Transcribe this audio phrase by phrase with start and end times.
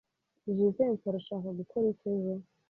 [0.55, 2.33] Jivency arashaka gukora iki ejo?